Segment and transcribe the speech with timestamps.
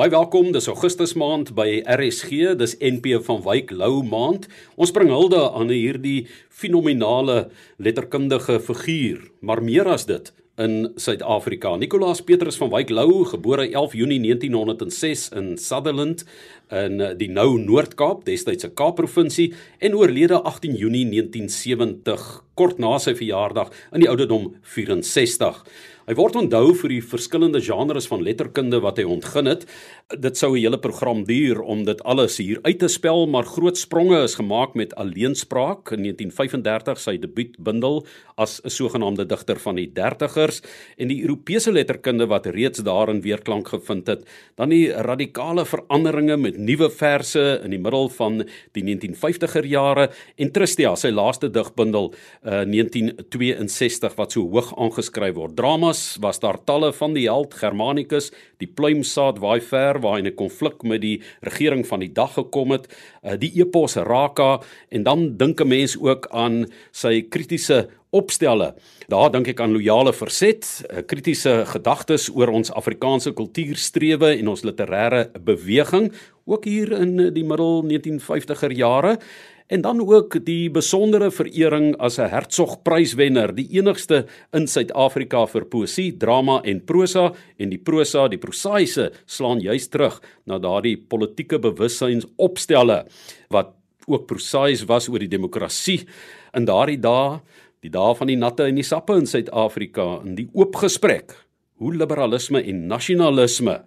[0.00, 4.46] Baie welkom, dis Augustus maand by RSG, dis NP van Wyk Lou maand.
[4.80, 11.74] Ons bring hulde aan hierdie fenominale letterkundige figuur, maar meer as dit in Suid-Afrika.
[11.76, 16.24] Nicolaas Petrus van Wyk Lou, gebore 11 Junie 1906 in Sutherland
[16.70, 23.14] in die nou Noord-Kaap, destyds 'n Kaapprovinsie en oorlede 18 Junie 1970, kort na sy
[23.14, 25.64] verjaardag in die ouderdom 64.
[26.10, 29.60] Hy word onthou vir die verskillende genres van letterkunde wat hy ontgin het.
[30.10, 33.78] Dit sou 'n hele program duur om dit alles hier uit te spel, maar groot
[33.78, 38.04] spronge is gemaak met Alleenspraak in 1935 sy debuutbundel
[38.36, 40.62] as 'n sogenaamde digter van die 30ers
[40.98, 44.24] en die Europese letterkunde wat reeds daarin weerklank gevind het.
[44.56, 48.40] Dan die radikale veranderinge met nuwe verse in die middel van
[48.76, 50.08] die 1950er jare
[50.40, 55.56] en Tristia sy laaste digbundel uh, 1962 wat so hoog aangeskryf word.
[55.58, 60.36] Dramas was daar talle van die held Germanicus, die pluimsaad waai ver waar hy 'n
[60.36, 62.88] konflik met die regering van die dag gekom het,
[63.24, 68.74] uh, die epos Raka en dan dink 'n mens ook aan sy kritiese opstelle.
[69.10, 74.62] Daar dink ek aan loyale verset, eh, kritiese gedagtes oor ons Afrikaanse kultuurstrewe en ons
[74.62, 76.12] literêre beweging,
[76.46, 79.18] ook hier in die middel 1950er jare.
[79.70, 86.16] En dan ook die besondere verering as 'n Hertzogpryswenner, die enigste in Suid-Afrika vir poësie,
[86.18, 87.32] drama en prosa.
[87.56, 93.06] En die prosa, die prosaïese slaan juis terug na daardie politieke bewussynsopstelle
[93.48, 93.68] wat
[94.06, 96.06] ook prosaïs was oor die demokrasie.
[96.54, 97.40] In daardie dae,
[97.80, 101.32] die dae van die natte en die sappe in Suid-Afrika in die oop gesprek
[101.80, 103.78] hoe liberalisme en nasionalisme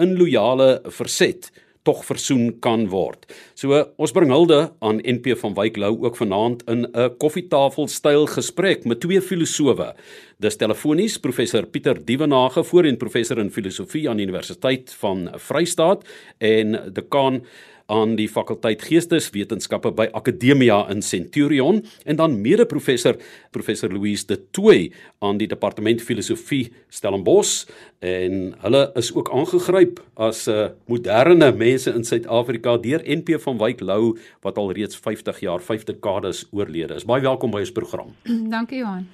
[0.00, 1.48] in loyale verset
[1.88, 3.24] tog versoen kan word.
[3.56, 8.84] So ons bring hulde aan NP van Wyk Lou ook vanaand in 'n koffietafelstyl gesprek
[8.84, 9.94] met twee filosowe.
[10.38, 16.04] Dis telefonies professor Pieter Dievenage, voorheen professor in filosofie aan die Universiteit van Vryheid
[16.38, 17.42] en dekaan
[17.90, 23.18] aan die fakulteit Geesteswetenskappe by Akademia in Centurion en dan mede-professor
[23.54, 27.66] professor Louise de Tooy aan die departement filosofie Stellenbosch
[28.06, 33.40] en hulle is ook aangegryp as 'n uh, eh, moderne mense in Suid-Afrika deur NP
[33.40, 37.04] van Wyk Lou wat al reeds 50 jaar, 5 dekades oorlede is.
[37.04, 38.14] Baie welkom by ons program.
[38.54, 39.06] Dankie Johan.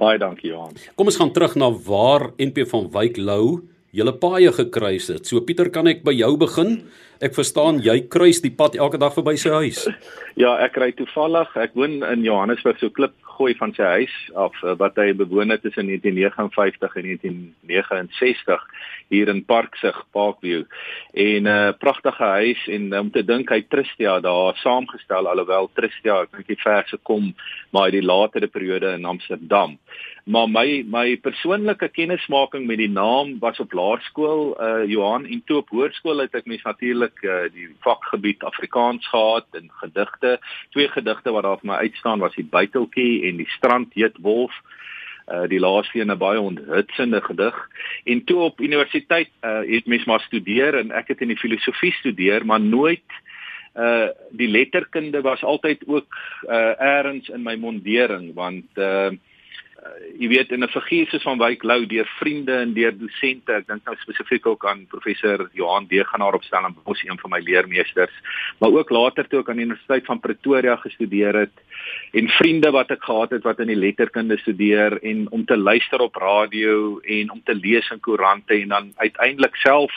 [0.00, 0.72] Baie dankie Johan.
[0.96, 5.26] Kom ons gaan terug na waar NP van Wyk Lou julle paaie gekruis het.
[5.26, 6.78] So Pieter, kan ek by jou begin?
[7.20, 9.82] Ek verstaan jy kruis die pad elke dag verby sy huis.
[10.40, 11.50] Ja, ek ry toevallig.
[11.60, 15.52] Ek woon in Johannesburg, so klip gooi van sy huis af eh, wat hy bewoon
[15.52, 18.64] het tussen 1959 en 1969
[19.12, 20.64] hier in Parksig, Parkview.
[21.12, 25.70] En 'n uh, eh, pragtige huis en om te dink hy Tristia daar saamgestel alhoewel
[25.74, 27.34] Tristia ek dink die verse kom
[27.72, 29.76] maar uit die latere periode in Amsterdam
[30.24, 35.56] maar my my persoonlike kennismaking met die naam was op laerskool uh Johan en toe
[35.62, 40.38] op hoërskool het ek mens natuurlik uh, die vakgebied Afrikaans gehad en gedigte.
[40.70, 44.54] Twee gedigte wat daar vir my uitstaan was die buiteltjie en die strand heet wolf
[45.30, 47.68] uh die laaste een 'n baie onthutsende gedig.
[48.04, 51.92] En toe op universiteit uh het mens maar studeer en ek het in die filosofie
[51.92, 53.06] studeer maar nooit
[53.76, 56.16] uh die letterkunde was altyd ook
[56.48, 59.10] uh eers in my mondering want uh,
[60.18, 63.66] jy weet in 'n figuur soos van Wyk Lou deur vriende en deur dosente ek
[63.66, 68.12] dink nou spesifiek ook aan professor Johan Degenaar op Stellenbosch een van my leermeesters
[68.58, 71.56] maar ook later toe ek aan die Universiteit van Pretoria gestudeer het
[72.12, 76.00] en vriende wat ek gehad het wat in die letterkunde studeer en om te luister
[76.00, 79.92] op radio en om te lees in koerante en dan uiteindelik self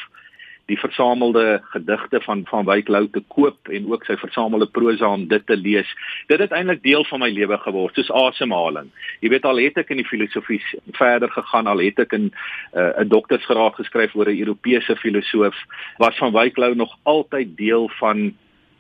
[0.71, 5.25] die versamelde gedigte van van Wyk Lou te koop en ook sy versamelde prosa om
[5.27, 5.89] dit te lees.
[6.31, 8.87] Dit het eintlik deel van my lewe geword, soos asemhaling.
[9.19, 10.61] Jy weet al het ek in die filosofie
[10.99, 12.31] verder gegaan, al het ek 'n
[12.73, 15.55] uh, 'n doktorsgraad geskryf oor 'n Europese filosoof,
[15.97, 18.33] was van Wyk Lou nog altyd deel van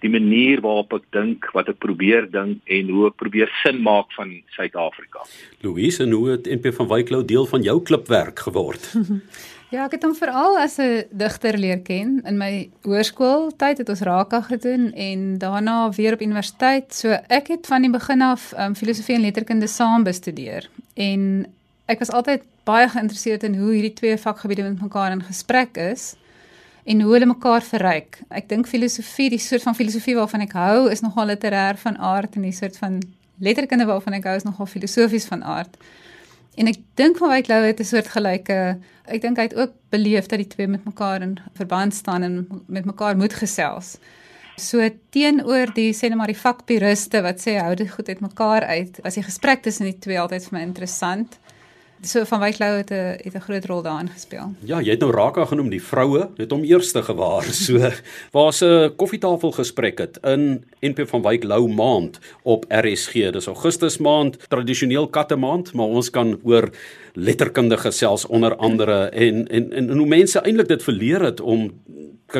[0.03, 4.11] die manier waarop ek dink, wat ek probeer dink en hoe ek probeer sin maak
[4.17, 5.23] van Suid-Afrika.
[5.63, 8.91] Louise, hoe het NP van Wyk Lou deel van jou klipwerk geword?
[9.73, 12.21] Ja, ek het hom veral as 'n digter leer ken.
[12.29, 16.93] In my hoërskooltyd het ons Raka gedoen en daarna weer op universiteit.
[16.93, 20.69] So ek het van die begin af um, filosofie en letterkunde saam bestudeer.
[20.93, 21.47] En
[21.85, 26.15] ek was altyd baie geïnteresseerd in hoe hierdie twee vakgebiede met mekaar in gesprek is
[26.83, 28.19] en hoe hulle mekaar verryk.
[28.29, 32.35] Ek dink filosofie, die soort van filosofie waarvan ek hou, is nogal literêr van aard
[32.35, 33.01] en die soort van
[33.39, 35.77] letterkunde waarvan ek hou is nogal filosofies van aard.
[36.55, 39.73] En ek dink van Wyk Lou het 'n soort gelyke ek dink hy het ook
[39.93, 42.35] beleef dat die twee met mekaar in verband staan en
[42.67, 43.97] met mekaar moet gesels.
[44.57, 48.63] So teenoor die sê net maar die vakpuriste wat sê hou dit goed uit mekaar
[48.69, 51.39] uit, was die gesprek tussen die twee altyd vir my interessant.
[52.03, 54.53] So van Wyk Lou het 'n het 'n groot rol daarin gespeel.
[54.59, 57.43] Ja, jy het nou Raka genoem, die vroue het hom eerste gewaar.
[57.63, 57.77] So
[58.31, 63.13] waar 'n koffietafel gesprek het in NP van Wyk Lou maand op RSG.
[63.31, 66.69] Dis Augustus maand, tradisioneel katte maand, maar ons kan oor
[67.13, 71.71] letterkundige selfs onder andere en en en, en hoe mense eintlik dit verleer het om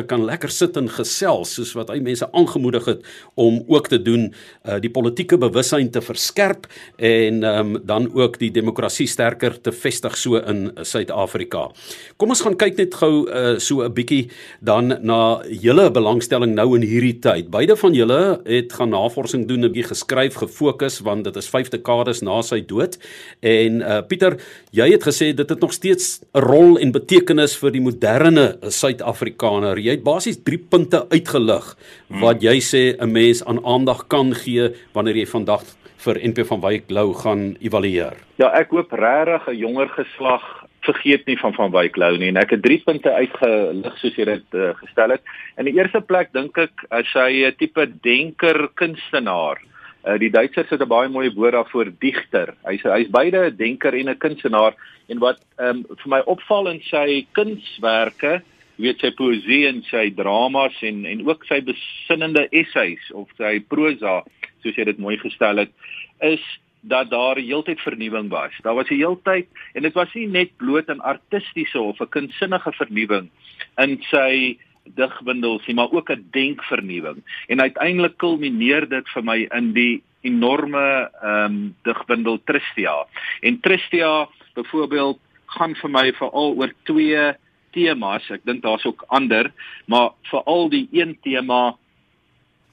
[0.02, 3.04] kan lekker sit en gesels soos wat hy mense aangemoedig het
[3.38, 6.66] om ook te doen uh, die politieke bewussyn te verskerp
[6.96, 11.68] en um, dan ook die demokrasie sterker te vestig so in Suid-Afrika.
[12.16, 14.30] Kom ons gaan kyk net gou uh, so 'n bietjie
[14.60, 17.50] dan na julle belangstelling nou in hierdie tyd.
[17.50, 21.68] Beide van julle het gaan navorsing doen, 'n bietjie geskryf, gefokus want dit is 5
[21.68, 22.98] dekades na sy dood.
[23.40, 24.40] En uh, Pieter,
[24.74, 29.78] jy het gesê dit het nog steeds 'n rol en betekenis vir die moderne Suid-Afrikaner
[29.78, 31.76] jy het basies 3 punte uitgelig
[32.08, 35.62] wat jy sê 'n mens aan aandag kan gee wanneer jy vandag
[36.04, 38.14] vir NP van Wyk Lou gaan evalueer.
[38.36, 40.42] Ja, ek hoop regtig 'n jonger geslag
[40.82, 44.24] vergeet nie van van Wyk Lou nie en ek het 3 punte uitgelig soos jy
[44.24, 45.22] dit uh, gestel het.
[45.56, 49.58] In die eerste plek dink ek as hy 'n tipe denker kunstenaar
[50.04, 52.54] Uh, die Duitsers het 'n baie mooi woord daarvoor digter.
[52.64, 54.74] Hy's hy's beide 'n denker en 'n kunstenaar
[55.08, 58.42] en wat um, vir my opval in sy kunswerke
[58.76, 64.22] weet sy poësie en sy dramas en en ook sy besinnende essays of sy prosa
[64.62, 65.72] soos jy dit mooi gestel het
[66.20, 66.42] is
[66.84, 68.52] dat daar heeltyd vernuwing was.
[68.62, 72.72] Daar was 'n heeltyd en dit was nie net bloot 'n artistiese of 'n kunsinnige
[72.72, 73.30] vernuwing
[73.78, 77.22] in sy digbundels nie, maar ook 'n denkvernuwing.
[77.46, 83.06] En uiteindelik kulmineer dit vir my in die enorme ehm um, digbundel Tristia.
[83.40, 87.34] En Tristia byvoorbeeld gaan vir my veral oor twee
[87.70, 88.30] temas.
[88.30, 89.52] Ek dink daar's ook ander,
[89.86, 91.76] maar veral die een tema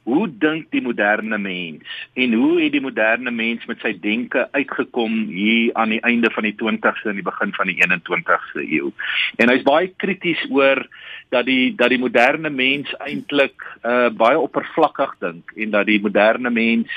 [0.04, 1.86] Hoe dink die moderne mens
[2.18, 6.48] en hoe het die moderne mens met sy denke uitgekom hier aan die einde van
[6.48, 8.90] die 20ste en die begin van die 21ste eeu?
[9.38, 10.82] En hy's baie krities oor
[11.30, 16.50] dat die dat die moderne mens eintlik uh baie oppervlakkig dink en dat die moderne
[16.50, 16.90] mens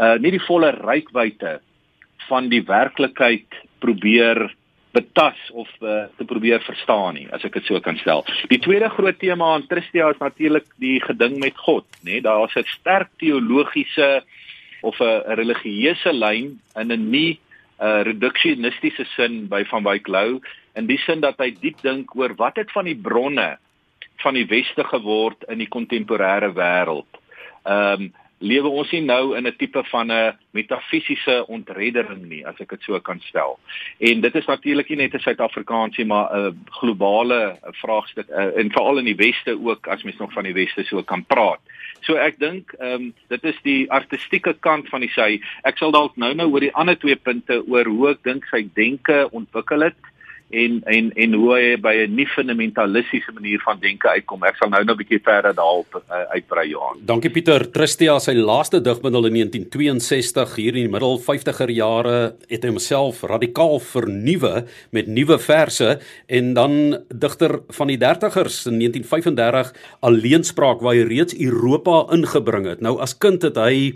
[0.00, 1.58] uh nie die volle reikwyte
[2.30, 4.48] van die werklikheid probeer
[4.92, 8.24] betas of uh, te probeer verstaan nie as ek dit so kan stel.
[8.50, 12.18] Die tweede groot tema aan Tristia is natuurlik die geding met God, nê?
[12.18, 14.22] Nee, Daar's 'n sterk teologiese
[14.82, 20.08] of 'n religieuse lyn in 'n nie 'n uh, eh, reduksionistiese sin by van Wyk
[20.08, 20.40] Lou
[20.74, 23.58] in die sin dat hy diep dink oor wat het van die bronne
[24.22, 27.20] van die weste geword in die kontemporêre wêreld.
[27.64, 32.60] Ehm um, lewe ons nie nou in 'n tipe van 'n metafisiese ontreddering nie as
[32.60, 33.58] ek dit so kan stel.
[33.98, 38.98] En dit is natuurlik nie net 'n Suid-Afrikaanse maar 'n globale vraagstuk uh, en veral
[38.98, 41.60] in die weste ook as mens nog van die weste so kan praat.
[42.00, 45.40] So ek dink ehm um, dit is die artistieke kant van die sy.
[45.62, 49.28] Ek sal dalk nou-nou oor die ander twee punte oor hoe ek dink sy denke
[49.32, 50.09] ontwikkel het
[50.50, 54.44] en en en hoe hy by 'n nie fundamentalistiese manier van denke uitkom.
[54.44, 56.98] Ek sal nou nou 'n bietjie verder daarop uh, uitbrei Johan.
[57.04, 57.70] Dankie Pieter.
[57.70, 63.22] Tristia sy laaste digbundel in 1962 hier in die middel 50er jare het hy homself
[63.22, 70.94] radikaal vernuwe met nuwe verse en dan digter van die 30ers in 1935 alleenspraak waar
[70.94, 72.80] hy reeds Europa ingebring het.
[72.80, 73.94] Nou as kind het hy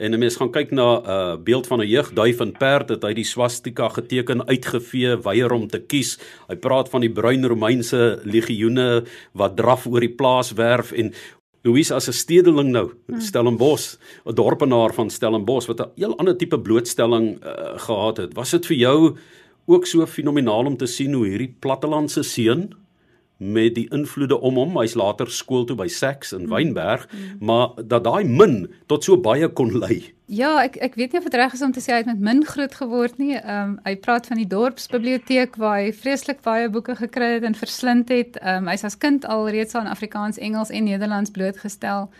[0.00, 3.02] En 'n mens gaan kyk na 'n uh, beeld van 'n jeugduif en perd het
[3.02, 6.18] hy die swastika geteken uitgevee weier om te kies.
[6.48, 11.12] Hy praat van die bruin Romeinse legioene wat draf oor die plaas werf en
[11.62, 13.20] Louis as 'n stedeling nou, hmm.
[13.20, 18.34] Stellenbosch, 'n dorpenaar van Stellenbosch wat 'n heel ander tipe blootstelling uh, gehad het.
[18.34, 19.16] Was dit vir jou
[19.66, 22.72] ook so fenomenaal om te sien hoe hierdie plattelandse seun
[23.40, 24.76] met die invloede om hom.
[24.76, 26.52] Hy's later skool toe by Sax in mm.
[26.52, 27.36] Wynberg, mm.
[27.40, 30.02] maar dat daai min tot so baie kon lei.
[30.30, 32.20] Ja, ek ek weet nie of dit reg is om te sê hy het met
[32.22, 33.32] min groot geword nie.
[33.38, 37.56] Ehm um, hy praat van die dorpsbiblioteek waar hy vreeslik baie boeke gekry het en
[37.56, 38.36] verslind het.
[38.42, 42.10] Ehm um, hy's as kind al reeds aan Afrikaans, Engels en Nederlands blootgestel.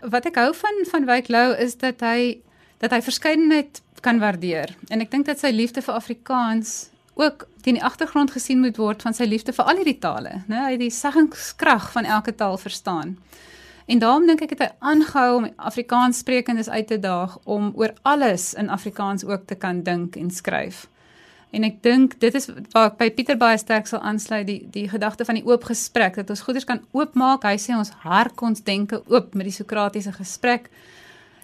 [0.00, 2.38] Wat ek hou van van Wyk Lou is dat hy
[2.78, 4.72] dat hy verskeidenheid kan waardeer.
[4.90, 9.02] En ek dink dat sy liefde vir Afrikaans ook teen die agtergrond gesien moet word
[9.02, 10.64] van sy liefde vir al hierdie tale, né?
[10.64, 13.16] Hy het die seggingskrag van elke taal verstaan.
[13.86, 17.92] En daarom dink ek het hy aangehou om Afrikaans sprekendes uit te daag om oor
[18.02, 20.86] alles in Afrikaans ook te kan dink en skryf.
[21.52, 25.26] En ek dink dit is waar by Pieter baie sterk sal aansluit die die gedagte
[25.28, 27.44] van die oop gesprek dat ons goeders kan oopmaak.
[27.44, 30.70] Hy sê ons hart kon denke oop met die Sokratiese gesprek.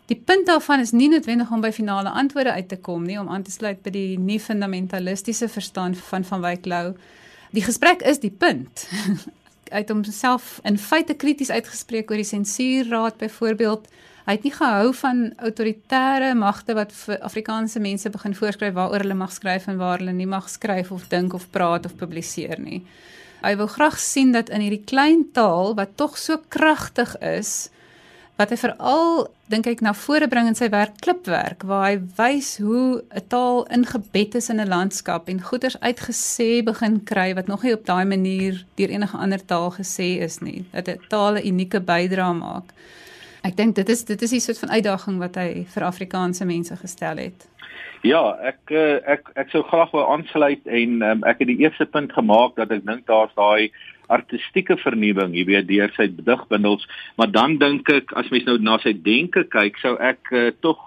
[0.08, 3.28] Die punt daarvan is nie noodwendig om by finale antwoorde uit te kom nie, om
[3.28, 6.94] aan te sluit by die nie fundamentalistiese verstand van van Wyk Lou.
[7.52, 8.88] Die gesprek is die punt.
[9.68, 13.88] uit homself in feite krities uitgespreek oor die sensuurraad byvoorbeeld.
[14.24, 19.16] Hy het nie gehou van autoritaire magte wat vir Afrikaanse mense begin voorskryf waaroor hulle
[19.16, 22.82] mag skryf en waar hulle nie mag skryf of dink of praat of publiseer nie.
[23.44, 27.68] Hy wou graag sien dat in hierdie klein taal wat tog so kragtig is,
[28.38, 32.50] wat hy veral dink ek na vore bring in sy werk klipwerk waar hy wys
[32.62, 37.62] hoe 'n taal ingebed is in 'n landskap en goeters uitgesê begin kry wat nog
[37.62, 41.46] nie op daai manier deur enige ander taal gesê is nie dat 'n taal 'n
[41.46, 42.72] unieke bydrae maak.
[43.42, 46.76] Ek dink dit is dit is 'n soort van uitdaging wat hy vir Afrikaanse mense
[46.76, 47.48] gestel het.
[48.02, 51.86] Ja, ek eh, ek ek sou graag wou aansluit en um, ek het die eerste
[51.86, 53.70] punt gemaak dat ek dink daar's daai
[54.08, 56.86] artistieke vernuwing, jy weet, deur sy digbundels,
[57.16, 60.80] maar dan dink ek as mens nou na sy denke kyk, sou ek uh, tog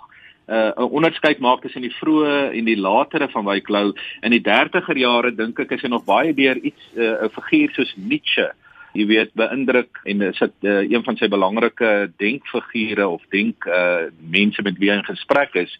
[0.50, 3.94] uh, 'n uh, onderskeid maak tussen die vroeë en die latere van Wyk Lou.
[4.22, 7.32] In die 30er jare dink ek is hy nog baie deur iets uh, 'n uh,
[7.38, 8.52] figuur soos Nietzsche
[8.94, 14.10] jy weet beïndruk en is dit uh, een van sy belangrike denkfigure of denk uh,
[14.20, 15.72] mense met wie hy in gesprek is.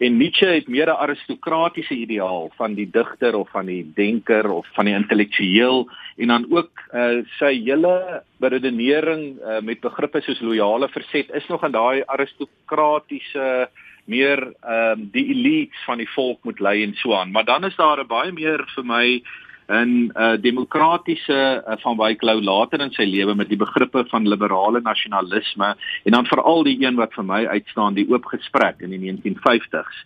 [0.00, 4.66] En Nietzsche het meer 'n aristokratiese ideaal van die digter of van die denker of
[4.72, 10.88] van die intellektueel en dan ook uh, sy hele beredenering uh, met begrippe soos loyale
[10.88, 13.68] verset is nog aan daai aristokratiese
[14.04, 17.30] meer ehm um, die elites van die volk moet lei en so aan.
[17.30, 19.22] Maar dan is daar 'n baie meer vir my
[19.68, 24.28] in uh, demokratiese uh, van Wyk Lou later in sy lewe met die begrippe van
[24.28, 28.92] liberale nasionalisme en dan veral die een wat vir my uitstaan die oop gesprek in
[28.92, 30.02] die 1950s.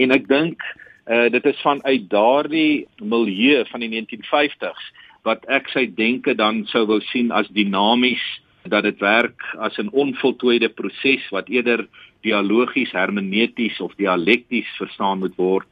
[0.00, 0.64] En ek dink
[1.06, 4.88] uh, dit is vanuit daardie milieu van die 1950s
[5.28, 8.22] wat ek sy denke dan sou wou sien as dinamies
[8.64, 11.86] dat dit werk as 'n onvoltooide proses wat eerder
[12.22, 15.66] dialogies, hermeneuties of dialekties verstaan moet word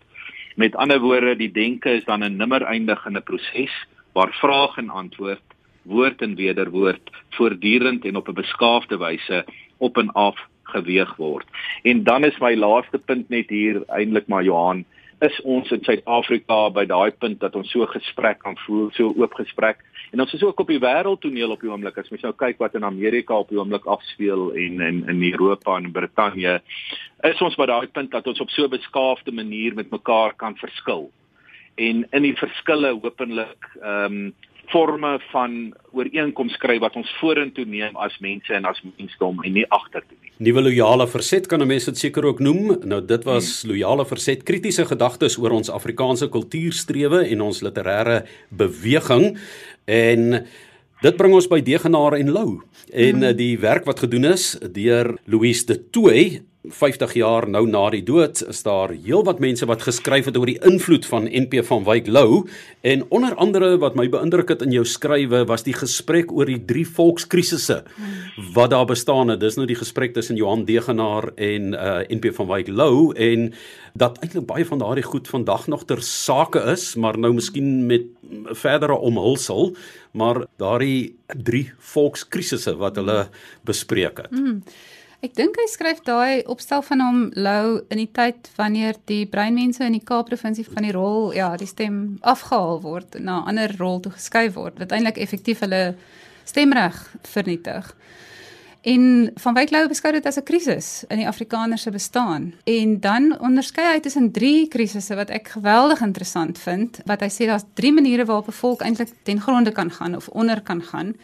[0.54, 5.42] Met ander woorde, die denke is dan 'n nimmer eindigende proses waar vraag en antwoord,
[5.82, 9.44] woord en wederwoord voortdurend en op 'n beskaafde wyse
[9.76, 11.46] op en af geweeg word.
[11.82, 14.84] En dan is my laaste punt net hier eintlik maar Johan,
[15.20, 19.34] is ons in Suid-Afrika by daai punt dat ons so gesprek kan voer, so oop
[19.34, 21.98] gesprek En ons is ook op die wêreldtoneel op die oomblik.
[22.00, 25.76] As mens nou kyk wat in Amerika op die oomblik afspeel en in in Europa
[25.78, 26.58] en Brittanje,
[27.26, 30.56] is ons by daai punt dat ons op so 'n beskaafde manier met mekaar kan
[30.56, 31.10] verskil.
[31.76, 34.34] En in die verskille hopelik ehm um,
[34.70, 39.66] forme van ooreenkoms kry wat ons vorentoe neem as mense en as mensdom en nie
[39.68, 40.32] agtertoe nie.
[40.40, 42.80] Nuwe loyale verset kan 'n mens dit seker ook noem.
[42.84, 43.70] Nou dit was hmm.
[43.70, 49.38] loyale verset kritiese gedagtes oor ons Afrikaanse kultuurstrewe en ons literêre beweging.
[49.86, 50.46] En
[51.02, 52.60] dit bring ons by Degenaar en Lou
[52.92, 53.36] en mm.
[53.36, 58.42] die werk wat gedoen is deur Louise de Tooy 50 jaar nou na die dood
[58.52, 62.44] is daar heelwat mense wat geskryf het oor die invloed van NP van Wyk Lou.
[62.84, 66.60] En onder andere wat my beïndruk het in jou skrywe was die gesprek oor die
[66.60, 67.78] drie volkskrisisse
[68.52, 69.40] wat daar bestaan het.
[69.40, 73.54] Dis nou die gesprek tussen Johan Degenaar en uh, NP van Wyk Lou en
[73.96, 78.04] dat eintlik baie van daardie goed vandag nog ter sake is maar nou miskien met
[78.52, 79.72] verdere omhulsel
[80.12, 83.28] maar daardie drie volkskrisisse wat hulle
[83.64, 84.30] bespreek het.
[84.34, 84.62] Mm.
[85.20, 89.84] Ek dink hy skryf daai opstel van hom Lou in die tyd wanneer die breinmense
[89.84, 94.00] in die Kaap-provinsie van die rol, ja, die stem afgehaal word na 'n ander rol
[94.00, 95.94] toe geskuif word wat eintlik effektief hulle
[96.48, 97.92] stemreg vernietig.
[98.80, 102.54] En van Wyk Lou beskou dit as 'n krisis in die Afrikaner se bestaan.
[102.64, 107.46] En dan onderskei hy tussen drie krisisse wat ek geweldig interessant vind, wat hy sê
[107.46, 111.14] daar's drie maniere waarop 'n volk eintlik ten gronde kan gaan of onder kan gaan.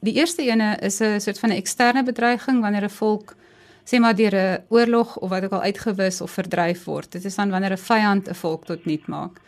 [0.00, 3.36] Die eerste ene is 'n soort van 'n eksterne bedreiging wanneer 'n volk
[3.84, 7.12] sê maar deur 'n oorlog of wat ook al uitgewis of verdryf word.
[7.12, 9.40] Dit is dan wanneer 'n vyand 'n volk tot niet maak.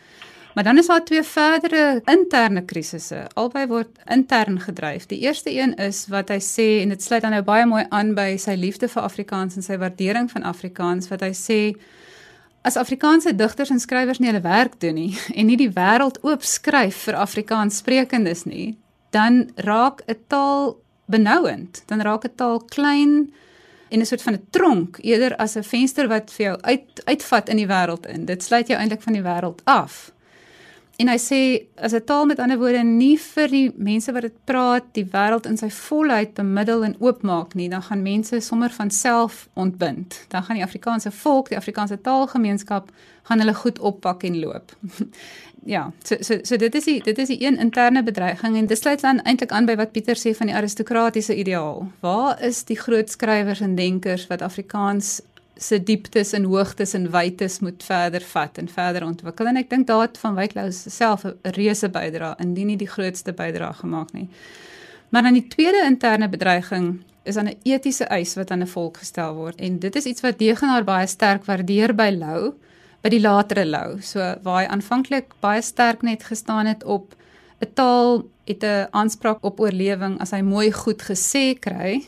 [0.53, 3.27] Maar dan is daar twee verdere interne krisisse.
[3.33, 5.05] Albei word intern gedryf.
[5.05, 8.13] Die eerste een is wat hy sê en dit sluit dan nou baie mooi aan
[8.13, 11.75] by sy liefde vir Afrikaans en sy waardering van Afrikaans wat hy sê
[12.61, 16.43] as Afrikaanse digters en skrywers nie hulle werk doen nie en nie die wêreld oop
[16.43, 18.77] skryf vir Afrikaanssprekendes nie,
[19.13, 23.33] dan raak 'n taal benouend, dan raak 'n taal klein
[23.89, 27.49] en 'n soort van 'n tronk eerder as 'n venster wat vir jou uit uitvat
[27.49, 28.25] in die wêreld in.
[28.25, 30.11] Dit sluit jou eintlik van die wêreld af.
[30.95, 31.39] En hy sê
[31.75, 35.45] as 'n taal met ander woorde nie vir die mense wat dit praat, die wêreld
[35.45, 40.25] in sy volheid bemiddel en oopmaak nie, dan gaan mense sommer van self ontbind.
[40.27, 42.91] Dan gaan die Afrikaanse volk, die Afrikaanse taalgemeenskap
[43.23, 44.71] gaan hulle goed oppak en loop.
[45.65, 48.77] Ja, so so so dit is die dit is die een interne bedreiging en dit
[48.77, 51.87] sluit dan eintlik aan by wat Pieter sê van die aristokratiese ideaal.
[51.99, 55.21] Waar is die groot skrywers en denkers wat Afrikaans
[55.55, 59.87] se dieptes en hoogtes en wytes moet verder vat en verder ontwikkel en ek dink
[59.87, 64.27] daad van Wyklou self 'n reuse bydra indien nie die grootste bydra gemaak nie.
[65.09, 68.97] Maar dan die tweede interne bedreiging is aan 'n etiese eis wat aan 'n volk
[68.97, 72.53] gestel word en dit is iets wat Degenaar baie sterk waardeer by Lou,
[73.03, 73.99] by die latere Lou.
[74.01, 77.15] So waar hy aanvanklik baie sterk net gestaan het op
[77.59, 82.03] 'n taal het 'n aanspraak op oorlewing as hy mooi goed gesê kry,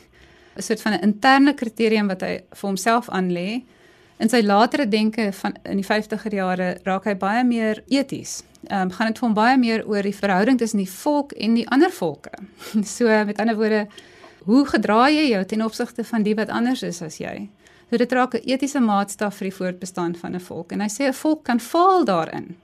[0.56, 3.62] 'n soort van 'n interne kriterium wat hy vir homself aanlê.
[4.18, 8.42] In sy latere denke van in die 50er jare raak hy baie meer eties.
[8.68, 11.54] Ehm um, gaan dit vir hom baie meer oor die verhouding tussen die volk en
[11.54, 12.30] die ander volke.
[12.96, 13.86] so met ander woorde,
[14.44, 17.48] hoe gedra jy jou ten opsigte van die wat anders is as jy?
[17.90, 21.08] So dit raak 'n etiese maatstaf vir die voortbestaan van 'n volk en hy sê
[21.08, 22.56] 'n volk kan faal daarin.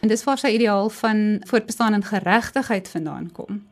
[0.00, 3.62] En dis waar sy ideaal van voortbestaan en geregtigheid vandaan kom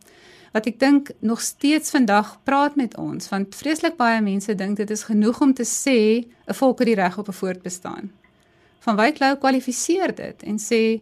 [0.52, 4.90] wat ek dink nog steeds vandag praat met ons want vreeslik baie mense dink dit
[4.92, 8.12] is genoeg om te sê 'n volk het die reg op 'n voortbestaan.
[8.80, 11.00] Van Wyk Lou kwalifiseer dit en sê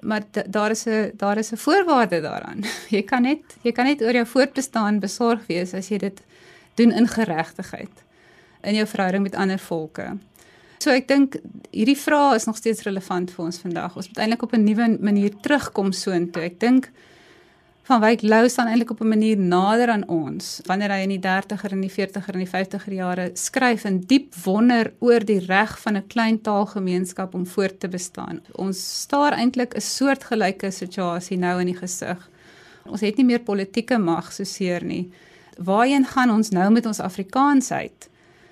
[0.00, 2.64] maar daar is 'n daar is 'n voorwaarde daaraan.
[2.96, 6.20] Jy kan net jy kan net oor jou voortbestaan besorg wees as jy dit
[6.74, 8.04] doen in geregtigheid
[8.62, 10.16] in jou verhouding met ander volke.
[10.80, 11.36] So ek dink
[11.76, 13.96] hierdie vraag is nog steeds relevant vir ons vandag.
[14.00, 16.42] Ons moet eintlik op 'n nuwe manier terugkom soontoe.
[16.42, 16.90] Ek dink
[17.90, 21.20] van Wyk Lou staan eintlik op 'n manier nader aan ons wanneer hy in die
[21.20, 25.78] 30er en die 40er en die 50er jare skryf in diep wonder oor die reg
[25.80, 28.40] van 'n klein taalgemeenskap om voort te bestaan.
[28.52, 32.30] Ons staar eintlik 'n soortgelyke situasie nou in die gesig.
[32.86, 35.10] Ons het nie meer politieke mag so seer nie.
[35.58, 38.09] Waarheen gaan ons nou met ons Afrikaansheid?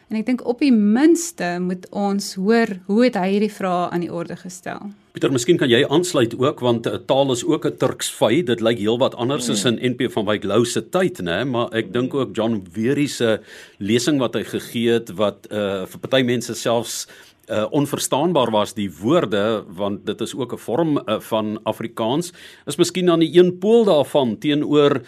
[0.09, 4.01] En ek dink op die minste moet ons hoor hoe het hy hierdie vrae aan
[4.01, 4.89] die orde gestel.
[5.13, 8.43] Pieter, miskien kan jy aansluit ook want 'n taal is ook 'n Turks vy.
[8.43, 11.45] Dit lyk heelwat anders as in NP van Wyk Lou se tyd, né?
[11.45, 13.41] Maar ek dink ook John Wery se
[13.79, 17.07] lesing wat hy gegee het wat uh vir party mense selfs
[17.51, 22.33] uh onverstaanbaar was die woorde want dit is ook 'n vorm uh, van Afrikaans
[22.67, 25.03] is miskien aan die een pool daarvan teenoor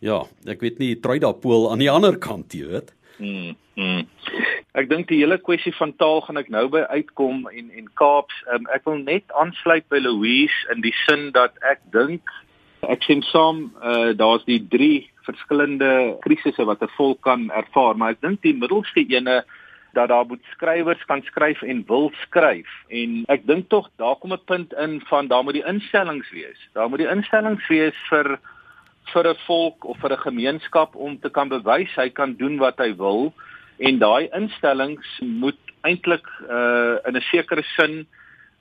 [0.00, 2.92] ja, ek weet nie Truidapool aan die ander kant, jy weet.
[3.18, 4.06] Mm, mm.
[4.72, 8.34] Ek dink die hele kwessie van taal gaan ek nou by uitkom en en Kaaps,
[8.54, 12.22] um, ek wil net aansluit by Louise in die sin dat ek dink
[12.90, 18.16] ek sien saam uh, daar's die drie verskillende krisisse wat 'n volk kan ervaar, maar
[18.16, 19.42] ek dink die middelste ene
[19.92, 24.32] dat daar moet skrywers kan skryf en wil skryf en ek dink tog daar kom
[24.32, 26.58] 'n punt in van daar moet die instellings wees.
[26.72, 28.38] Daar moet die instellings wees vir
[29.10, 32.78] vir 'n volk of vir 'n gemeenskap om te kan bewys hy kan doen wat
[32.78, 33.34] hy wil.
[33.78, 38.06] En daai instellings moet eintlik uh in 'n sekere sin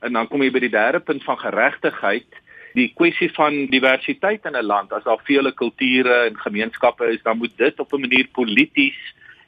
[0.02, 2.28] en dan kom jy by die derde punt van geregtigheid
[2.74, 4.94] die kwessie van diversiteit in 'n land.
[4.94, 9.00] As daar vele kulture en gemeenskappe is dan moet dit op 'n manier polities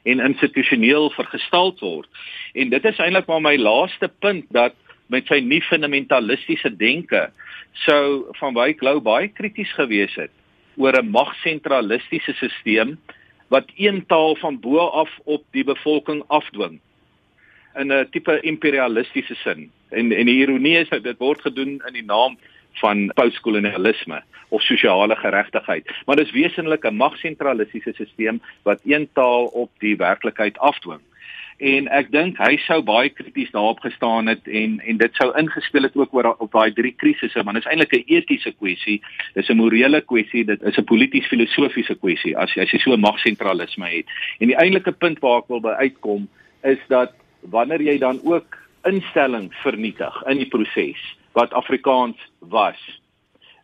[0.04, 2.08] en institusioneel vergestald word.
[2.52, 4.74] En dit is eintlik maar my laaste punt dat
[5.06, 7.30] met sy nie fundamentalistiese denke
[7.72, 10.30] sou van Wyk Lou baie krities gewees het
[10.76, 12.96] oor 'n magsentralistiese stelsel
[13.48, 16.80] wat een taal van bo af op die bevolking afdwing
[17.74, 19.70] in 'n tipe imperialistiese sin.
[19.90, 22.38] En en die ironie is dat dit word gedoen in die naam
[22.72, 29.44] van postkolonialisme of sosiale geregtigheid, maar dit is wesenlik 'n magsentralistiese stelsel wat een taal
[29.44, 31.00] op die werklikheid afdwing
[31.58, 35.82] en ek dink hy sou baie krities daarop gestaan het en en dit sou ingespel
[35.82, 39.00] het ook oor op daai drie krisisse maar dit is eintlik 'n etiese kwessie
[39.34, 42.96] dis 'n morele kwessie dit is 'n polities filosofiese kwessie as jy as jy so
[42.96, 44.06] magsentralisme het.
[44.40, 46.28] En die eintlike punt waar ek wil by uitkom
[46.62, 51.00] is dat wanneer jy dan ook instellings vernietig in die proses
[51.32, 52.80] wat Afrikaans was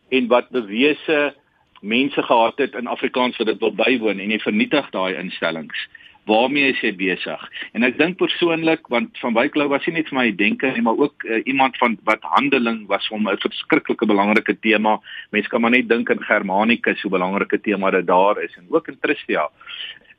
[0.09, 1.33] en wat bewese
[1.81, 5.87] mense gehad het in Afrikaans wat dit wil bywoon en jy vernietig daai instellings
[6.25, 7.41] waarmee is jy besig?
[7.73, 10.97] En ek dink persoonlik want van Wyklou was nie net vir my denke nie, maar
[10.97, 14.99] ook uh, iemand van wat handeling was vir hom 'n verskriklike belangrike tema.
[15.31, 18.87] Mense kan maar net dink in Germanicus hoe belangrike tema dit daar is en ook
[18.87, 19.49] in Tristia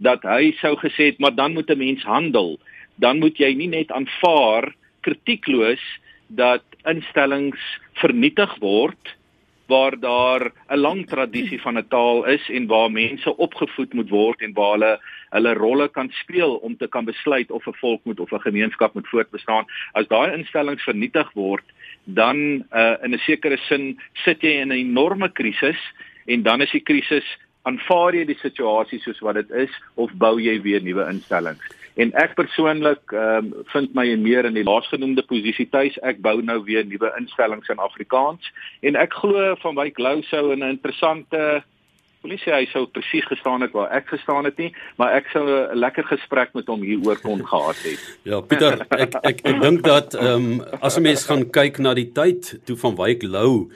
[0.03, 2.59] dat hy sou gesê het maar dan moet 'n mens handel.
[2.97, 5.83] Dan moet jy nie net aanvaar kritiekloos
[6.27, 7.61] dat instellings
[7.95, 9.17] vernietig word
[9.73, 14.41] waar daar 'n lang tradisie van 'n taal is en waar mense opgevoed moet word
[14.41, 14.95] en waar hulle
[15.31, 18.95] hulle rolle kan speel om te kan besluit of 'n volk moet of 'n gemeenskap
[18.95, 19.65] moet voortbestaan.
[19.93, 21.65] As daai instellings vernietig word,
[22.05, 22.37] dan
[22.73, 25.81] uh, in 'n sekere sin sit jy in 'n enorme krisis
[26.27, 27.27] en dan is die krisis
[27.63, 31.63] aanvaar jy die situasie soos wat dit is of bou jy weer nuwe instellings?
[32.01, 35.99] En ek persoonlik ehm um, vind my meer in die laasgenoemde posisie tuis.
[36.01, 38.49] Ek bou nou weer nuwe instellings in Afrikaans
[38.81, 41.63] en ek glo van Wyk Lou sou 'n interessante
[42.23, 45.79] polisie hy sou presies gestaan het waar ek gestaan het nie, maar ek sou 'n
[45.79, 48.01] lekker gesprek met hom hieroor kon gehad het.
[48.23, 51.95] Ja, Pieter, ek ek ek dink dat ehm um, as 'n mens gaan kyk na
[51.95, 53.71] die tyd toe van Wyk Lou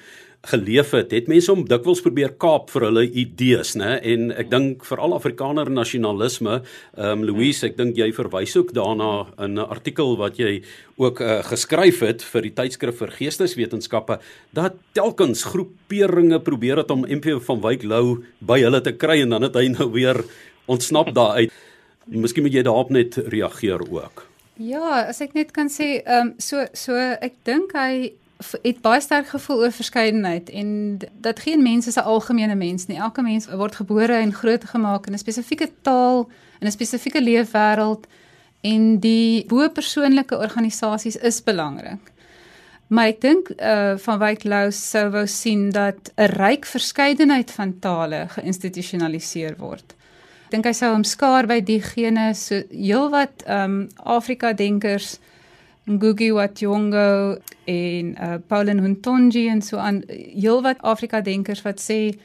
[0.47, 3.97] geleef het, het mense om dikwels probeer kaap vir hulle idees, né?
[4.07, 6.61] En ek dink veral Afrikaner nasionalisme,
[6.97, 10.63] ehm um, Louise, ek dink jy verwys ook daarna in 'n artikel wat jy
[10.97, 14.19] ook uh, geskryf het vir die tydskrif vir geesteswetenskappe
[14.53, 19.31] dat telkens groeperinge probeer het om MP van Wyk Lou by hulle te kry en
[19.31, 20.25] dan het hy nou weer
[20.67, 21.53] ontsnap daaruit.
[22.07, 24.27] Miskien moet jy daarop net reageer ook.
[24.57, 28.13] Ja, as ek net kan sê, ehm um, so so ek dink hy
[28.63, 32.99] het baie sterk gevoel oor verskeidenheid en dat geen mens is 'n algemene mens nie.
[32.99, 36.29] Elke mens word gebore en grootgemaak in 'n spesifieke taal,
[36.61, 38.07] in 'n spesifieke leefwêreld
[38.61, 42.13] en die bo persoonlike organisasies is belangrik.
[42.87, 47.79] Maar ek dink uh van Wyk Lou sou wou sien dat 'n ryk verskeidenheid van
[47.79, 49.95] tale geïnstitusionaliseer word.
[50.45, 55.19] Ek dink hy sou hom skaar by diegene so heelwat um Afrika denkers
[55.87, 57.37] Ngugi wa Thiong'o
[57.71, 62.17] en uh, Pauline Huntonji en so aan heelwat Afrika denkers wat sê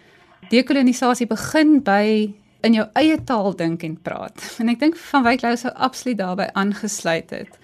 [0.49, 2.33] dekolonisasie begin by
[2.65, 4.41] in jou eie taal dink en praat.
[4.61, 7.59] En ek dink van Wyk Lou sou absoluut daarbey aangesluit het.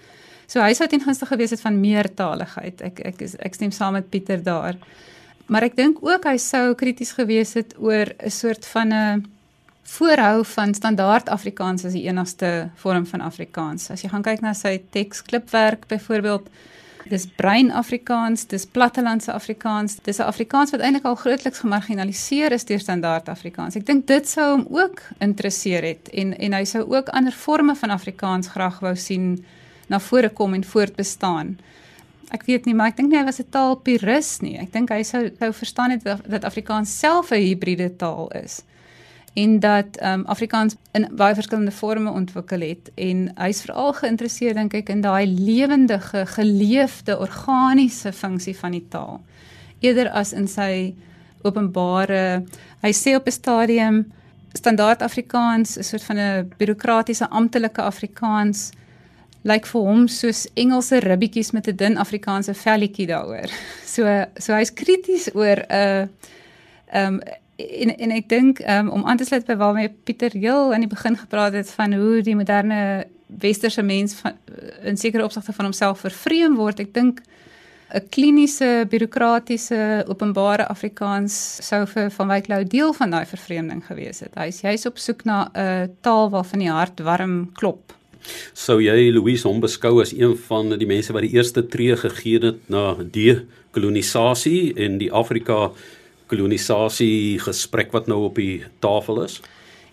[0.48, 2.80] So hy sou ten gunste gewees het van meertaligheid.
[2.80, 4.78] Ek ek is ek stem saam met Pieter daar.
[5.48, 9.26] Maar ek dink ook hy sou krities gewees het oor 'n soort van 'n
[9.88, 13.88] voorhou van standaard Afrikaans as die enigste vorm van Afrikaans.
[13.90, 16.50] As jy gaan kyk na sy teksklipwerk byvoorbeeld,
[17.08, 22.64] dis brein Afrikaans, dis plattelandse Afrikaans, dis 'n Afrikaans wat eintlik al grootliks gemarginaliseer is
[22.64, 23.76] deur standaard Afrikaans.
[23.76, 27.74] Ek dink dit sou hom ook interesseer het en en hy sou ook ander forme
[27.74, 29.44] van Afrikaans graag wou sien
[29.88, 31.58] na vore kom en voortbestaan.
[32.30, 34.58] Ek weet nie, maar ek dink nie hy was 'n taalpurist nie.
[34.58, 38.62] Ek dink hy sou sou verstaan het dat, Afrikaans self 'n hibriede taal is
[39.38, 44.58] en dat ehm um, Afrikaans in baie verskillende forme ontwikkel het en hy's veral geïnteresseerd
[44.58, 49.20] dink ek in daai lewendige, geleefde, organiese funksie van die taal.
[49.80, 50.94] Eerder as in sy
[51.46, 52.42] openbare
[52.82, 54.04] hy sê op 'n stadium
[54.52, 58.70] standaard Afrikaans, 'n soort van 'n bureaukratiese amptelike Afrikaans
[59.42, 63.50] lyk vir hom soos Engelse ribbetjies met 'n dun Afrikaanse velletjie daaroor.
[63.94, 66.06] So so hy's krities oor 'n uh,
[66.92, 67.20] ehm um,
[67.58, 70.90] en en ek dink um, om aan te sluit by waarmee Pieter heel aan die
[70.90, 74.36] begin gepraat het van hoe die moderne westerse mens van
[74.86, 76.80] in sekere opsigte van homself vervreem word.
[76.80, 77.20] Ek dink
[77.88, 84.20] 'n kliniese, bureaukratiese, openbare Afrikaans sou vir van Wyk Lou deel van daai vervreemding gewees
[84.20, 84.34] het.
[84.36, 87.92] Hy is juis op soek na 'n taal waarvan die hart warm klop.
[88.52, 92.38] Sou jy Louise hom beskou as een van die mense wat die eerste tree gegee
[92.38, 95.70] het na die kolonisasie en die Afrika
[96.28, 99.40] kolonisasie gesprek wat nou op die tafel is?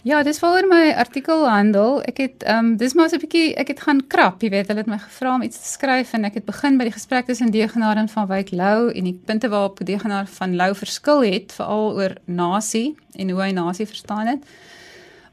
[0.05, 1.95] Ja, dis waaroor my artikel handel.
[2.05, 4.67] Ek het ehm um, dis maar so 'n bietjie ek het gaan krap, jy weet,
[4.67, 7.25] hulle het my gevra om iets te skryf en ek het begin by die gesprek
[7.25, 11.51] tussen Degenaar en van Wyk Lou en die punte waarop Degenaar van Lou verskil het,
[11.51, 14.45] veral oor nasie en hoe hy nasie verstaan het.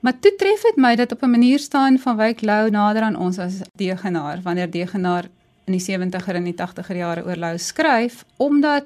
[0.01, 3.17] Maar toe tref dit my dat op 'n manier staan van Wyk Lou nader aan
[3.17, 5.29] ons as Degenaar wanneer Degenaar
[5.67, 8.85] in die 70er en die 80er jare oor Lou skryf, omdat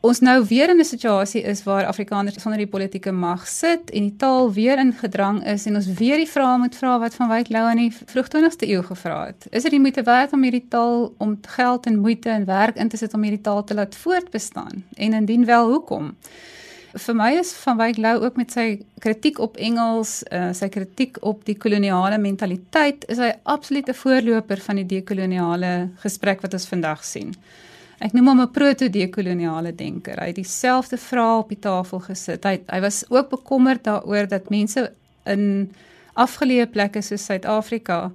[0.00, 4.02] ons nou weer in 'n situasie is waar Afrikaners sonder die politieke mag sit en
[4.02, 7.28] die taal weer in gedrang is en ons weer die vrae moet vra wat van
[7.28, 9.46] Wyk Lou in die vroeg 20ste eeu gevra het.
[9.50, 12.88] Is dit die moeite werd om hierdie taal om geld en moeite en werk in
[12.88, 14.84] te sit om hierdie taal te laat voortbestaan?
[14.96, 16.16] En indien wel, hoekom?
[16.90, 21.16] Vir my is van Wyk Lou ook met sy kritiek op Engels, uh, sy kritiek
[21.20, 26.66] op die koloniale mentaliteit, is hy absoluut 'n voorloper van die dekoloniale gesprek wat ons
[26.66, 27.36] vandag sien.
[28.00, 30.16] Ek noem hom 'n proto-dekoloniale denker.
[30.20, 32.44] Hy het dieselfde vrae op die tafel gesit.
[32.44, 34.92] Hy hy was ook bekommerd daaroor dat mense
[35.26, 35.70] in
[36.14, 38.10] afgeleë plekke soos Suid-Afrika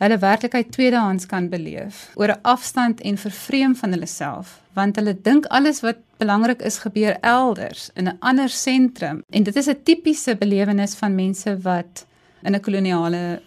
[0.00, 5.14] hulle werklikheid tweedehands kan beleef oor 'n afstand en vervreem van hulle self, want hulle
[5.22, 9.22] dink alles wat belangrik is gebeur elders in 'n ander sentrum.
[9.30, 12.06] En dit is 'n tipiese belewenis van mense wat
[12.42, 13.42] in 'n koloniale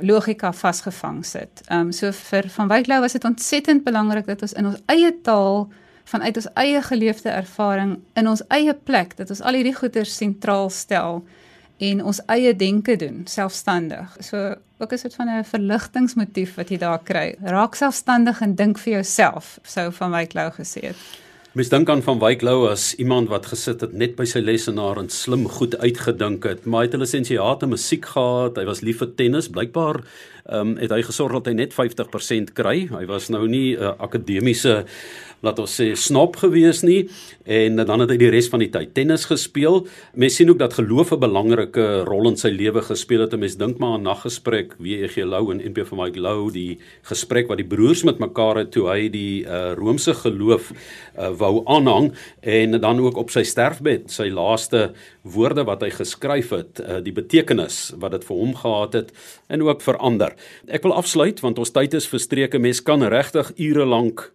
[0.00, 1.62] logika vasgevang sit.
[1.68, 4.80] Ehm um, so vir van Wyk Lou was dit ontsettend belangrik dat ons in ons
[4.86, 5.68] eie taal
[6.04, 10.70] vanuit ons eie geleefde ervaring in ons eie plek dat ons al hierdie goeie sentraal
[10.70, 11.22] stel
[11.80, 14.16] en ons eie denke doen selfstandig.
[14.20, 17.36] So ook 'n soort van 'n verligtingmotief wat jy daar kry.
[17.42, 20.96] Raak selfstandig en dink vir jouself, sou van Wyk Lou gesê het.
[21.50, 25.00] Mens dink aan van Wyk Lou as iemand wat gesit het net by sy lesenaar
[25.00, 26.60] en slim goed uitgedink het.
[26.62, 28.56] Maar hy het 'n lisensiaat in musiek gehad.
[28.56, 29.48] Hy was lief vir tennis.
[29.50, 29.98] Blykbaar
[30.46, 32.86] ehm um, het hy gesorg dat hy net 50% kry.
[32.86, 34.84] Hy was nou nie 'n uh, akademiese
[35.44, 37.08] laat ons sê snop gewees nie
[37.50, 39.82] en dan het hy die res van die tyd tennis gespeel.
[40.14, 43.38] Mens sien ook dat geloof 'n belangrike rol in sy lewe gespeel het.
[43.38, 47.58] Mens dink maar aan naggesprek WEG Lou en NP van Mike Lou, die gesprek wat
[47.58, 50.72] die broers met mekaar het toe hy die uh, Romeinse geloof
[51.18, 56.50] uh, wou aanhang en dan ook op sy sterfbed sy laaste woorde wat hy geskryf
[56.50, 59.12] het, uh, die betekenis wat dit vir hom gehad het
[59.48, 60.34] en ook verander.
[60.68, 62.58] Ek wil afsluit want ons tyd is verstreke.
[62.58, 64.30] Mens kan regtig ure lank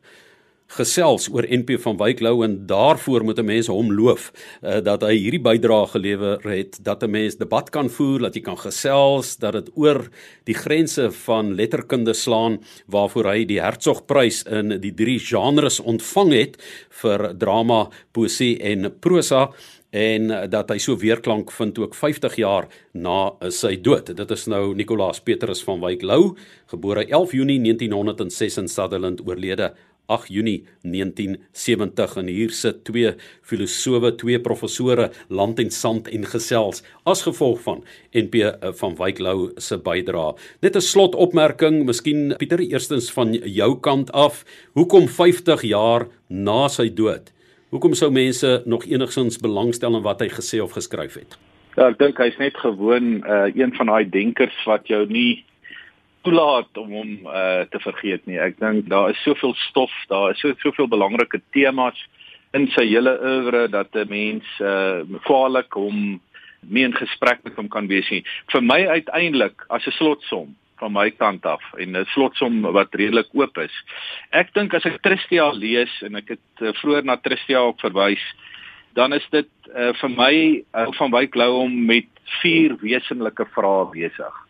[0.76, 5.02] gesels oor NP van Wyk Lou en daarvoor moet 'n mens hom loof uh, dat
[5.02, 9.38] hy hierdie bydrae gelewer het dat 'n mens debat kan voer, dat jy kan gesels,
[9.38, 10.10] dat dit oor
[10.44, 16.58] die grense van letterkunde slaan waarvoor hy die Hertzogprys in die drie genres ontvang het
[16.90, 19.52] vir drama, poesie en prosa
[19.96, 24.12] en dat hy so weerklank vind ook 50 jaar na sy dood.
[24.18, 26.36] Dit is nou Nicolaas Petrus van Wyk Lou,
[26.68, 29.72] gebore 11 Junie 1906 in Sutherland, oorlede
[30.08, 36.84] 8 Junie 1970 en hier sit twee filosowe, twee professore land en sand en gesels
[37.06, 40.36] as gevolg van NP eh, van Wyk Lou se bydrae.
[40.62, 46.90] Net 'n slotopmerking, miskien Pieter eerstens van jou kant af, hoekom 50 jaar na sy
[46.90, 47.32] dood?
[47.70, 51.38] Hoekom sou mense nog enigsins belangstel in wat hy gesê of geskryf het?
[51.76, 55.44] Ja, ek dink hy's net gewoon uh, een van daai denkers wat jou nie
[56.26, 58.40] toelaat om hom uh, te vergeet nie.
[58.42, 62.00] Ek dink daar is soveel stof, daar is so soveel belangrike temas
[62.56, 66.20] in sy hele oeuvre dat 'n mens uh, kwaliek hom
[66.66, 68.24] mee in gesprek met hom kan wees nie.
[68.52, 73.30] Vir my uiteindelik as 'n slotsom van my kant af en 'n slotsom wat redelik
[73.34, 73.76] oop is.
[74.32, 78.24] Ek dink as ek Tristia lees en ek het uh, vroeër na Tristia ook verwys,
[78.94, 82.08] dan is dit uh, vir my uh, van Wyk Lou om met
[82.42, 84.45] vier wesenlike vrae besig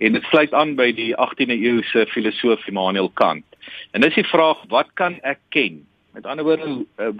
[0.00, 3.44] en dit sluit aan by die 18de eeuse filosoof Immanuel Kant.
[3.92, 5.82] En dis die vraag wat kan ek ken?
[6.16, 7.10] Met ander woorde, uh,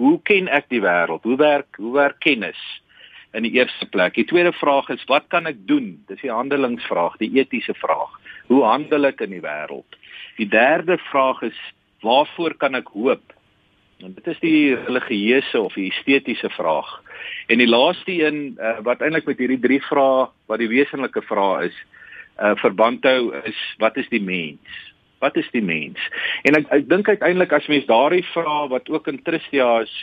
[0.00, 1.26] hoe ken ek die wêreld?
[1.28, 2.60] Hoe werk hoe werk kennis?
[3.36, 4.16] In die eerste plek.
[4.16, 5.92] Die tweede vraag is wat kan ek doen?
[6.08, 8.16] Dis die handelingsvraag, die etiese vraag.
[8.48, 10.00] Hoe handel ek in die wêreld?
[10.40, 11.60] Die derde vraag is
[12.02, 13.36] waarvoor kan ek hoop?
[14.00, 16.88] En dit is die religieuse of die estetiese vraag.
[17.52, 21.68] En die laaste een uh, wat eintlik met hierdie drie vrae wat die wesenlike vraag
[21.68, 21.76] is,
[22.40, 24.80] uh, verband hou is wat is die mens?
[25.20, 26.00] Wat is die mens?
[26.48, 29.94] En ek ek dink uiteindelik as mens daardie vraag wat ook in Tristia is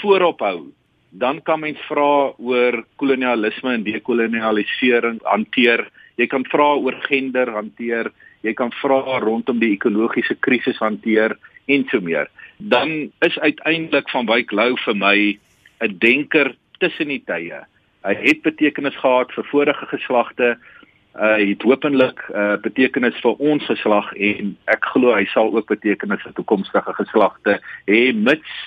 [0.00, 0.70] voorop hou,
[1.10, 5.84] dan kan mens vra oor kolonialisme en dekolonialisering hanteer.
[6.16, 8.12] Jy kan vra oor gender hanteer,
[8.46, 11.36] jy kan vra rondom die ekologiese krisis hanteer
[11.68, 12.30] en so meer.
[12.58, 15.38] Dan is uiteindelik van Wyk Lou vir my
[15.80, 17.64] 'n denker tussen die tye.
[18.04, 20.56] Hy het betekenis gehad vir vorige geslagte,
[21.18, 26.22] uh het hopelik uh betekenis vir ons geslag en ek glo hy sal ook betekenis
[26.26, 27.58] vir toekomstige geslagte
[27.90, 28.58] hê mits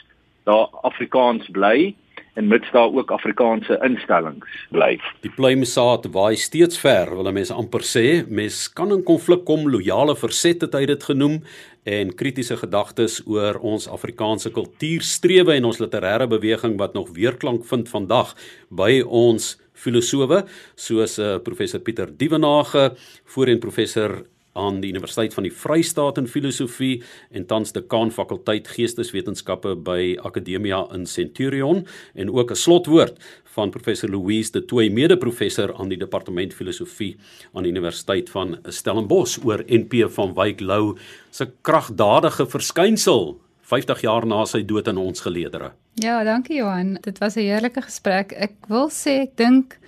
[0.43, 1.93] daar Afrikaans bly
[2.33, 4.97] en mits daar ook Afrikaanse instellings bly.
[5.21, 8.23] Die pluimsaad waai steeds ver, wil mense amper sê.
[8.27, 11.41] Mens kan in konflik kom, loyale verzet het hy dit genoem
[11.83, 17.91] en kritiese gedagtes oor ons Afrikaanse kultuurstrewe en ons literêre beweging wat nog weerklank vind
[17.91, 18.33] vandag
[18.71, 19.53] by ons
[19.83, 20.43] filosowe
[20.75, 22.93] soos uh, professor Pieter Dievenage,
[23.35, 27.01] voorheen professor aan die Universiteit van die Vrystaat in filosofie
[27.33, 33.17] en tans dekaan fakulteit geesteswetenskappe by Akademia in Centurion en ook 'n slotwoord
[33.55, 37.17] van professor Louise de Toey mede-professor aan die departement filosofie
[37.53, 40.97] aan die Universiteit van Stellenbosch oor NP van Wyk Lou
[41.29, 43.39] se kragdadige verskynsel
[43.73, 45.71] 50 jaar na sy dood in ons geleedere.
[46.01, 46.97] Ja, dankie Johan.
[47.01, 48.31] Dit was 'n heerlike gesprek.
[48.31, 49.79] Ek wil sê ek dink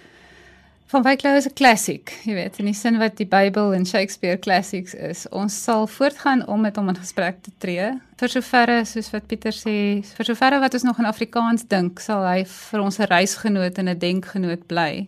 [0.85, 3.85] van Wyk Lou is 'n klassiek, jy weet, in die sin wat die Bybel en
[3.85, 5.27] Shakespeare classics is.
[5.29, 7.99] Ons sal voortgaan om met hom in gesprek te tree.
[8.17, 12.23] Vir soverre soos wat Pieter sê, vir soverre wat ons nog in Afrikaans dink, sal
[12.23, 15.07] hy vir ons 'n reisgenoot en 'n denkgenoot bly.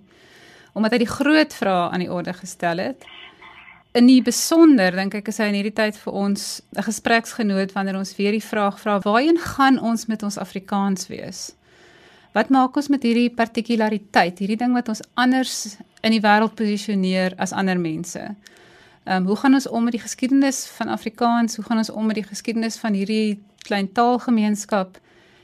[0.75, 3.05] Omdat hy die groot vrae aan die orde gestel het
[3.97, 7.97] in die besonder dink ek is hy in hierdie tyd vir ons 'n gespreksgenoot wanneer
[7.97, 11.55] ons weer die vraag vra waarheen gaan ons met ons Afrikaans wees?
[12.33, 17.33] Wat maak ons met hierdie partikulariteit, hierdie ding wat ons anders in die wêreld posisioneer
[17.38, 18.21] as ander mense?
[19.07, 21.55] Ehm um, hoe gaan ons om met die geskiedenis van Afrikaans?
[21.55, 24.99] Hoe gaan ons om met die geskiedenis van hierdie klein taalgemeenskap?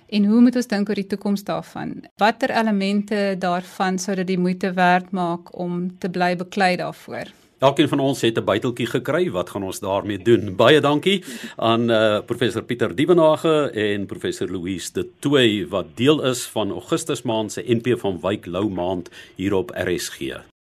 [0.09, 2.03] En hoe moet ons dink oor die toekoms daarvan?
[2.17, 7.42] Watter elemente daarvan sou dit die moeite werd maak om te bly beklei daarvoor?
[7.63, 9.31] Elkeen van ons het 'n buiteltjie gekry.
[9.31, 10.55] Wat gaan ons daarmee doen?
[10.55, 11.23] Baie dankie
[11.55, 17.21] aan uh, professor Pieter Dievenage en professor Louise de Toey wat deel is van Augustus
[17.21, 20.52] maand se NP van Wyk Lou maand hier op RSG.